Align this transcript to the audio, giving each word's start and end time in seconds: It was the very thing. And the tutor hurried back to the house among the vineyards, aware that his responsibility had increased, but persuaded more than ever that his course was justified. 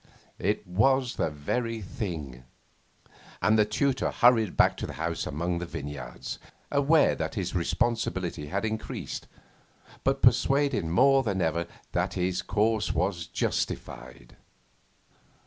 It 0.39 0.65
was 0.65 1.17
the 1.17 1.29
very 1.29 1.79
thing. 1.79 2.43
And 3.39 3.55
the 3.55 3.65
tutor 3.65 4.09
hurried 4.09 4.57
back 4.57 4.75
to 4.77 4.87
the 4.87 4.93
house 4.97 5.27
among 5.27 5.59
the 5.59 5.67
vineyards, 5.67 6.39
aware 6.71 7.13
that 7.13 7.35
his 7.35 7.53
responsibility 7.53 8.47
had 8.47 8.65
increased, 8.65 9.27
but 10.03 10.23
persuaded 10.23 10.85
more 10.85 11.21
than 11.21 11.39
ever 11.39 11.67
that 11.91 12.15
his 12.15 12.41
course 12.41 12.91
was 12.93 13.27
justified. 13.27 14.37